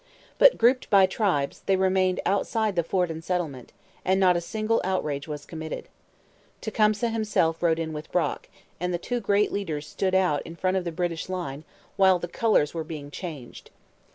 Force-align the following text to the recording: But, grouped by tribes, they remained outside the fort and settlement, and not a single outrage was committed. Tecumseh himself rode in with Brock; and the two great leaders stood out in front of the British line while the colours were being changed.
But, 0.39 0.57
grouped 0.57 0.89
by 0.89 1.05
tribes, 1.05 1.61
they 1.67 1.75
remained 1.75 2.21
outside 2.25 2.75
the 2.75 2.81
fort 2.81 3.11
and 3.11 3.23
settlement, 3.23 3.71
and 4.03 4.19
not 4.19 4.35
a 4.35 4.41
single 4.41 4.81
outrage 4.83 5.27
was 5.27 5.45
committed. 5.45 5.89
Tecumseh 6.59 7.09
himself 7.11 7.61
rode 7.61 7.77
in 7.77 7.93
with 7.93 8.11
Brock; 8.11 8.49
and 8.79 8.91
the 8.91 8.97
two 8.97 9.19
great 9.19 9.51
leaders 9.51 9.85
stood 9.85 10.15
out 10.15 10.41
in 10.41 10.55
front 10.55 10.75
of 10.75 10.85
the 10.85 10.91
British 10.91 11.29
line 11.29 11.65
while 11.97 12.17
the 12.17 12.27
colours 12.27 12.73
were 12.73 12.83
being 12.83 13.11
changed. 13.11 13.69